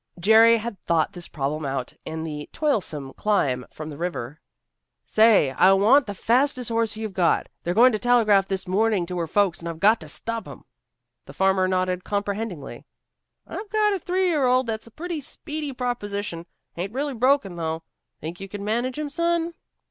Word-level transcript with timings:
Jerry 0.19 0.57
had 0.57 0.79
thought 0.83 1.13
this 1.13 1.27
problem 1.27 1.63
out 1.63 1.93
in 2.05 2.23
the 2.23 2.49
toilsome 2.53 3.13
climb 3.13 3.67
from 3.69 3.91
the 3.91 3.99
river. 3.99 4.41
"Say, 5.05 5.51
I 5.51 5.73
want 5.73 6.07
the 6.07 6.15
fastest 6.15 6.69
horse 6.69 6.95
you've 6.95 7.13
got. 7.13 7.49
They're 7.61 7.75
going 7.75 7.91
to 7.91 7.99
telegraph 7.99 8.47
this 8.47 8.67
morning 8.67 9.05
to 9.05 9.19
her 9.19 9.27
folks 9.27 9.59
and 9.59 9.69
I've 9.69 9.79
got 9.79 9.99
to 10.01 10.09
stop 10.09 10.47
'em." 10.47 10.63
The 11.25 11.33
farmer 11.33 11.67
nodded 11.67 12.03
comprehendingly. 12.03 12.87
"I've 13.45 13.69
got 13.69 13.93
a 13.93 13.99
three 13.99 14.27
year 14.27 14.47
old 14.47 14.65
that's 14.65 14.87
a 14.87 14.89
pretty 14.89 15.21
speedy 15.21 15.71
proposition. 15.71 16.47
Ain't 16.75 16.93
really 16.93 17.13
broken, 17.13 17.55
though. 17.55 17.83
Think 18.19 18.39
you 18.39 18.49
can 18.49 18.65
manage 18.65 18.97
him, 18.97 19.07
son?" 19.07 19.53